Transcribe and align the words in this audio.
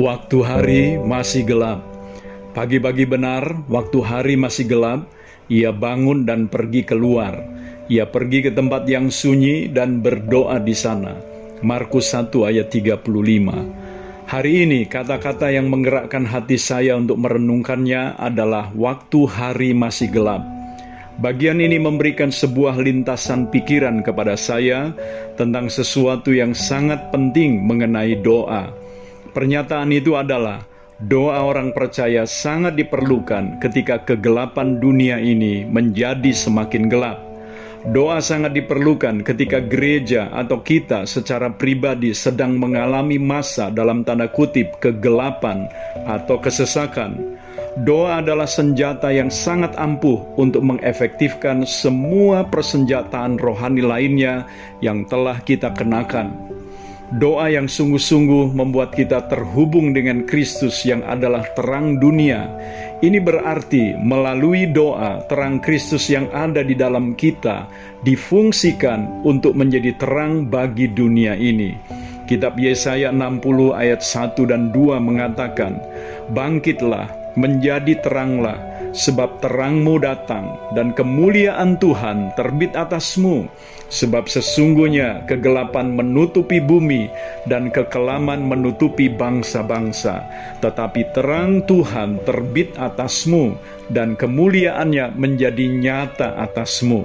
Waktu 0.00 0.38
hari 0.40 0.82
masih 0.96 1.44
gelap. 1.44 1.84
Pagi-pagi 2.56 3.04
benar, 3.04 3.68
waktu 3.68 4.00
hari 4.00 4.32
masih 4.32 4.64
gelap, 4.64 5.04
ia 5.52 5.76
bangun 5.76 6.24
dan 6.24 6.48
pergi 6.48 6.88
keluar. 6.88 7.36
Ia 7.92 8.08
pergi 8.08 8.48
ke 8.48 8.50
tempat 8.56 8.88
yang 8.88 9.12
sunyi 9.12 9.68
dan 9.68 10.00
berdoa 10.00 10.56
di 10.56 10.72
sana. 10.72 11.20
Markus 11.60 12.16
1 12.16 12.32
ayat 12.48 12.72
35. 12.72 13.04
Hari 14.24 14.64
ini 14.64 14.88
kata-kata 14.88 15.52
yang 15.52 15.68
menggerakkan 15.68 16.24
hati 16.24 16.56
saya 16.56 16.96
untuk 16.96 17.20
merenungkannya 17.20 18.16
adalah 18.16 18.72
waktu 18.72 19.20
hari 19.28 19.76
masih 19.76 20.08
gelap. 20.08 20.40
Bagian 21.20 21.60
ini 21.60 21.76
memberikan 21.76 22.32
sebuah 22.32 22.80
lintasan 22.80 23.52
pikiran 23.52 24.00
kepada 24.00 24.32
saya 24.32 24.96
tentang 25.36 25.68
sesuatu 25.68 26.32
yang 26.32 26.56
sangat 26.56 27.12
penting 27.12 27.60
mengenai 27.68 28.16
doa. 28.24 28.79
Pernyataan 29.30 29.94
itu 29.94 30.18
adalah 30.18 30.66
doa 31.06 31.46
orang 31.46 31.70
percaya 31.70 32.26
sangat 32.26 32.74
diperlukan 32.74 33.62
ketika 33.62 34.02
kegelapan 34.02 34.82
dunia 34.82 35.22
ini 35.22 35.62
menjadi 35.70 36.34
semakin 36.34 36.90
gelap. 36.90 37.22
Doa 37.94 38.18
sangat 38.20 38.58
diperlukan 38.58 39.22
ketika 39.22 39.62
gereja 39.62 40.28
atau 40.34 40.60
kita 40.60 41.06
secara 41.06 41.48
pribadi 41.48 42.10
sedang 42.10 42.58
mengalami 42.58 43.16
masa 43.16 43.70
dalam 43.70 44.02
tanda 44.02 44.26
kutip 44.26 44.82
kegelapan 44.82 45.70
atau 46.10 46.36
kesesakan. 46.36 47.38
Doa 47.86 48.18
adalah 48.18 48.50
senjata 48.50 49.14
yang 49.14 49.30
sangat 49.30 49.78
ampuh 49.78 50.18
untuk 50.36 50.60
mengefektifkan 50.66 51.62
semua 51.62 52.42
persenjataan 52.50 53.38
rohani 53.38 53.80
lainnya 53.80 54.42
yang 54.82 55.06
telah 55.06 55.38
kita 55.40 55.70
kenakan. 55.72 56.59
Doa 57.10 57.50
yang 57.50 57.66
sungguh-sungguh 57.66 58.54
membuat 58.54 58.94
kita 58.94 59.26
terhubung 59.26 59.90
dengan 59.90 60.22
Kristus 60.30 60.86
yang 60.86 61.02
adalah 61.02 61.42
terang 61.58 61.98
dunia. 61.98 62.46
Ini 63.02 63.18
berarti 63.18 63.98
melalui 63.98 64.70
doa 64.70 65.18
terang 65.26 65.58
Kristus 65.58 66.06
yang 66.06 66.30
ada 66.30 66.62
di 66.62 66.78
dalam 66.78 67.18
kita 67.18 67.66
difungsikan 68.06 69.26
untuk 69.26 69.58
menjadi 69.58 69.98
terang 69.98 70.46
bagi 70.46 70.86
dunia 70.86 71.34
ini. 71.34 71.74
Kitab 72.30 72.54
Yesaya 72.62 73.10
60 73.10 73.74
ayat 73.74 74.06
1 74.06 74.46
dan 74.46 74.70
2 74.70 75.02
mengatakan, 75.02 75.82
Bangkitlah, 76.30 77.10
menjadi 77.34 77.98
teranglah, 78.06 78.69
sebab 78.90 79.42
terangmu 79.42 80.02
datang 80.02 80.58
dan 80.74 80.94
kemuliaan 80.94 81.78
Tuhan 81.78 82.34
terbit 82.34 82.74
atasmu 82.74 83.46
Sebab 83.90 84.30
sesungguhnya 84.30 85.26
kegelapan 85.26 85.90
menutupi 85.90 86.62
bumi 86.62 87.10
dan 87.50 87.74
kekelaman 87.74 88.38
menutupi 88.38 89.10
bangsa-bangsa, 89.10 90.22
tetapi 90.62 91.10
terang 91.10 91.66
Tuhan 91.66 92.22
terbit 92.22 92.70
atasmu 92.78 93.58
dan 93.90 94.14
kemuliaannya 94.14 95.14
menjadi 95.18 95.66
nyata 95.66 96.38
atasmu. 96.48 97.02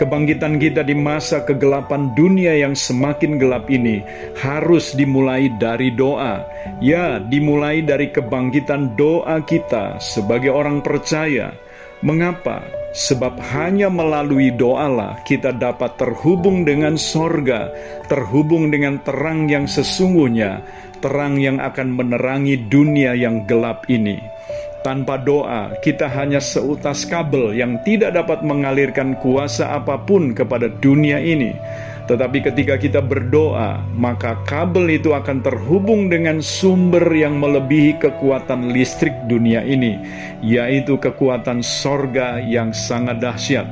Kebangkitan 0.00 0.56
kita 0.56 0.82
di 0.82 0.96
masa 0.96 1.44
kegelapan 1.44 2.10
dunia 2.16 2.56
yang 2.56 2.72
semakin 2.72 3.36
gelap 3.36 3.68
ini 3.68 4.00
harus 4.40 4.96
dimulai 4.96 5.52
dari 5.60 5.92
doa. 5.92 6.42
Ya, 6.80 7.20
dimulai 7.20 7.84
dari 7.84 8.08
kebangkitan 8.08 8.96
doa 8.96 9.44
kita 9.44 10.00
sebagai 10.00 10.50
orang 10.50 10.80
percaya. 10.80 11.52
Mengapa? 12.02 12.66
Sebab 12.92 13.40
hanya 13.56 13.88
melalui 13.88 14.52
doalah 14.52 15.16
kita 15.24 15.54
dapat 15.54 15.96
terhubung 15.96 16.66
dengan 16.66 16.98
sorga, 16.98 17.72
terhubung 18.10 18.68
dengan 18.68 19.00
terang 19.00 19.48
yang 19.48 19.64
sesungguhnya, 19.64 20.60
terang 21.00 21.40
yang 21.40 21.56
akan 21.62 21.94
menerangi 21.94 22.58
dunia 22.68 23.16
yang 23.16 23.48
gelap 23.48 23.88
ini. 23.88 24.20
Tanpa 24.82 25.14
doa, 25.14 25.78
kita 25.78 26.10
hanya 26.10 26.42
seutas 26.42 27.06
kabel 27.06 27.54
yang 27.54 27.78
tidak 27.86 28.18
dapat 28.18 28.42
mengalirkan 28.42 29.14
kuasa 29.22 29.78
apa 29.78 29.94
pun 29.94 30.34
kepada 30.34 30.66
dunia 30.82 31.22
ini. 31.22 31.54
Tetapi 32.10 32.42
ketika 32.42 32.74
kita 32.74 32.98
berdoa, 32.98 33.78
maka 33.94 34.34
kabel 34.42 34.90
itu 34.98 35.14
akan 35.14 35.38
terhubung 35.38 36.10
dengan 36.10 36.42
sumber 36.42 37.06
yang 37.14 37.38
melebihi 37.38 38.02
kekuatan 38.02 38.74
listrik 38.74 39.14
dunia 39.30 39.62
ini, 39.62 40.02
yaitu 40.42 40.98
kekuatan 40.98 41.62
sorga 41.62 42.42
yang 42.42 42.74
sangat 42.74 43.22
dahsyat. 43.22 43.64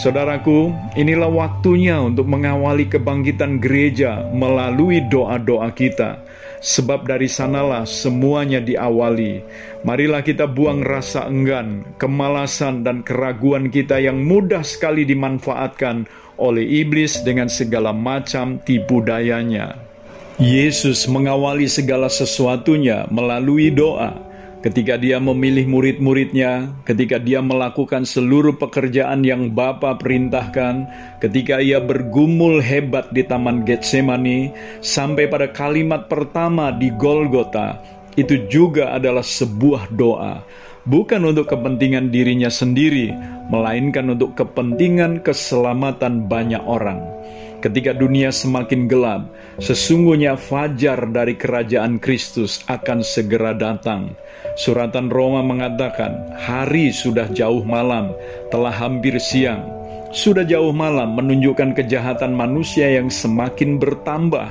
Saudaraku, 0.00 0.72
inilah 0.96 1.28
waktunya 1.28 2.00
untuk 2.00 2.24
mengawali 2.24 2.88
kebangkitan 2.88 3.60
gereja 3.60 4.24
melalui 4.32 5.04
doa-doa 5.04 5.68
kita. 5.76 6.24
Sebab 6.58 7.06
dari 7.06 7.30
sanalah 7.30 7.86
semuanya 7.86 8.58
diawali. 8.58 9.42
Marilah 9.86 10.26
kita 10.26 10.50
buang 10.50 10.82
rasa 10.82 11.30
enggan, 11.30 11.86
kemalasan, 12.02 12.82
dan 12.82 13.06
keraguan 13.06 13.70
kita 13.70 14.02
yang 14.02 14.26
mudah 14.26 14.66
sekali 14.66 15.06
dimanfaatkan 15.06 16.10
oleh 16.38 16.66
iblis 16.86 17.22
dengan 17.22 17.50
segala 17.50 17.94
macam 17.94 18.58
tipu 18.62 19.02
dayanya. 19.02 19.78
Yesus 20.38 21.10
mengawali 21.10 21.66
segala 21.66 22.06
sesuatunya 22.06 23.10
melalui 23.10 23.74
doa. 23.74 24.27
Ketika 24.58 24.98
dia 24.98 25.22
memilih 25.22 25.70
murid-muridnya, 25.70 26.74
ketika 26.82 27.22
dia 27.22 27.38
melakukan 27.38 28.02
seluruh 28.02 28.58
pekerjaan 28.58 29.22
yang 29.22 29.54
Bapa 29.54 29.94
perintahkan, 29.94 30.82
ketika 31.22 31.62
ia 31.62 31.78
bergumul 31.78 32.58
hebat 32.58 33.06
di 33.14 33.22
Taman 33.22 33.62
Getsemani, 33.62 34.50
sampai 34.82 35.30
pada 35.30 35.46
kalimat 35.54 36.10
pertama 36.10 36.74
di 36.74 36.90
Golgota, 36.90 37.78
itu 38.18 38.50
juga 38.50 38.90
adalah 38.90 39.22
sebuah 39.22 39.94
doa 39.94 40.42
bukan 40.88 41.20
untuk 41.28 41.52
kepentingan 41.52 42.08
dirinya 42.08 42.48
sendiri, 42.48 43.12
melainkan 43.52 44.08
untuk 44.08 44.32
kepentingan 44.34 45.20
keselamatan 45.20 46.24
banyak 46.26 46.64
orang. 46.64 47.04
Ketika 47.58 47.92
dunia 47.92 48.30
semakin 48.30 48.86
gelap, 48.88 49.28
sesungguhnya 49.60 50.38
fajar 50.38 51.10
dari 51.10 51.34
kerajaan 51.34 52.00
Kristus 52.00 52.62
akan 52.70 53.04
segera 53.04 53.52
datang. 53.52 54.14
Suratan 54.54 55.10
Roma 55.10 55.42
mengatakan, 55.42 56.38
"Hari 56.38 56.94
sudah 56.94 57.26
jauh 57.34 57.66
malam, 57.66 58.14
telah 58.48 58.72
hampir 58.72 59.18
siang." 59.18 59.78
Sudah 60.08 60.40
jauh 60.40 60.72
malam 60.72 61.20
menunjukkan 61.20 61.76
kejahatan 61.76 62.32
manusia 62.32 62.88
yang 62.88 63.12
semakin 63.12 63.76
bertambah 63.76 64.48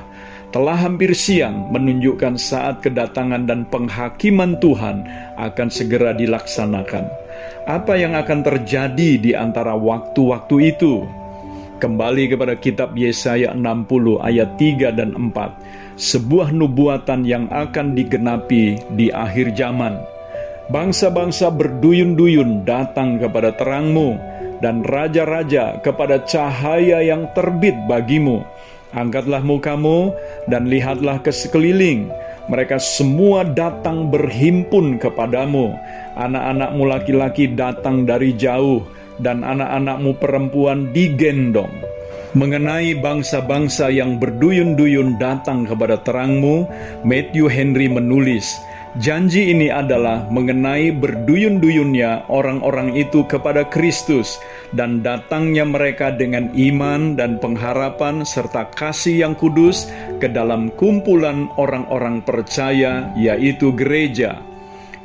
telah 0.56 0.80
hampir 0.80 1.12
siang 1.12 1.68
menunjukkan 1.75 2.40
saat 2.40 2.80
kedatangan 2.80 3.44
dan 3.50 3.68
penghakiman 3.68 4.56
Tuhan 4.63 5.03
akan 5.35 5.68
segera 5.68 6.16
dilaksanakan. 6.16 7.06
Apa 7.68 8.00
yang 8.00 8.16
akan 8.16 8.47
terjadi 8.47 9.19
di 9.19 9.31
antara 9.35 9.75
waktu-waktu 9.75 10.72
itu? 10.72 11.03
Kembali 11.78 12.31
kepada 12.31 12.58
kitab 12.58 12.96
Yesaya 12.97 13.53
60 13.53 14.24
ayat 14.24 14.56
3 14.58 14.97
dan 14.97 15.13
4. 15.13 16.00
Sebuah 16.00 16.56
nubuatan 16.56 17.28
yang 17.28 17.46
akan 17.53 17.94
digenapi 17.94 18.81
di 18.96 19.14
akhir 19.14 19.53
zaman. 19.53 20.00
Bangsa-bangsa 20.74 21.53
berduyun-duyun 21.53 22.66
datang 22.66 23.22
kepada 23.22 23.53
terangmu, 23.53 24.18
dan 24.58 24.81
raja-raja 24.81 25.78
kepada 25.85 26.25
cahaya 26.25 27.06
yang 27.06 27.29
terbit 27.38 27.78
bagimu 27.85 28.41
Angkatlah 28.96 29.44
mukamu 29.44 30.16
dan 30.48 30.72
lihatlah 30.72 31.20
ke 31.20 31.31
sekeliling. 31.34 32.08
Mereka 32.48 32.80
semua 32.80 33.44
datang 33.44 34.08
berhimpun 34.08 34.96
kepadamu. 34.96 35.75
Anak-anakmu 36.16 36.84
laki-laki 36.88 37.52
datang 37.52 38.08
dari 38.08 38.31
jauh, 38.31 38.80
dan 39.20 39.44
anak-anakmu 39.44 40.16
perempuan 40.16 40.96
digendong. 40.96 41.70
Mengenai 42.38 42.94
bangsa-bangsa 43.02 43.90
yang 43.90 44.22
berduyun-duyun 44.22 45.17
datang 45.17 45.66
kepada 45.66 46.00
terangmu, 46.06 46.70
Matthew 47.02 47.50
Henry 47.50 47.90
menulis, 47.90 48.56
Janji 48.95 49.51
ini 49.51 49.67
adalah 49.67 50.23
mengenai 50.31 50.95
berduyun-duyunnya 50.95 52.31
orang-orang 52.31 52.95
itu 52.95 53.28
kepada 53.28 53.67
Kristus 53.67 54.39
dan 54.72 55.03
datangnya 55.03 55.67
mereka 55.67 56.16
dengan 56.16 56.47
iman 56.55 57.19
dan 57.19 57.35
pengharapan 57.37 58.23
serta 58.23 58.72
kasih 58.79 59.28
yang 59.28 59.35
kudus 59.35 59.91
ke 60.23 60.31
dalam 60.31 60.72
kumpulan 60.79 61.51
orang-orang 61.59 62.23
percaya 62.23 63.11
yaitu 63.19 63.75
gereja. 63.75 64.39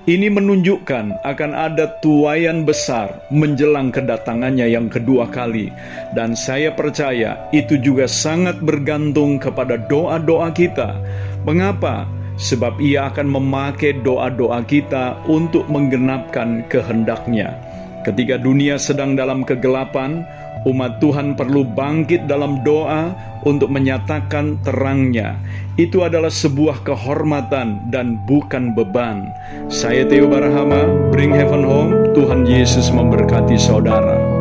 Ini 0.02 0.34
menunjukkan 0.34 1.22
akan 1.22 1.50
ada 1.54 1.86
tuayan 2.02 2.66
besar 2.66 3.22
menjelang 3.30 3.94
kedatangannya 3.94 4.66
yang 4.66 4.90
kedua 4.90 5.30
kali 5.30 5.70
dan 6.14 6.34
saya 6.34 6.74
percaya 6.74 7.38
itu 7.54 7.78
juga 7.78 8.10
sangat 8.10 8.58
bergantung 8.62 9.38
kepada 9.38 9.78
doa-doa 9.78 10.50
kita. 10.50 10.98
Mengapa? 11.46 12.21
Sebab 12.42 12.82
ia 12.82 13.06
akan 13.06 13.38
memakai 13.38 14.02
doa-doa 14.02 14.66
kita 14.66 15.22
untuk 15.30 15.70
menggenapkan 15.70 16.66
kehendaknya. 16.66 17.54
Ketika 18.02 18.34
dunia 18.34 18.82
sedang 18.82 19.14
dalam 19.14 19.46
kegelapan, 19.46 20.26
umat 20.66 20.98
Tuhan 20.98 21.38
perlu 21.38 21.62
bangkit 21.62 22.26
dalam 22.26 22.66
doa 22.66 23.14
untuk 23.46 23.70
menyatakan 23.70 24.58
terangnya. 24.66 25.38
Itu 25.78 26.02
adalah 26.02 26.30
sebuah 26.30 26.82
kehormatan 26.82 27.94
dan 27.94 28.18
bukan 28.26 28.74
beban. 28.74 29.30
Saya 29.70 30.02
Theo 30.02 30.26
Barahama, 30.26 30.90
Bring 31.14 31.30
Heaven 31.30 31.62
Home. 31.62 32.10
Tuhan 32.12 32.42
Yesus 32.42 32.90
memberkati 32.90 33.54
saudara. 33.56 34.31